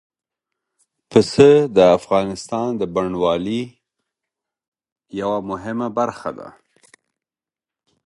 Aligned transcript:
پسه 1.09 1.49
د 1.75 1.77
افغانستان 1.97 2.69
د 2.81 2.83
بڼوالۍ 2.95 3.61
یوه 5.19 5.39
مهمه 5.49 5.87
برخه 5.97 6.31
ده. 6.37 6.49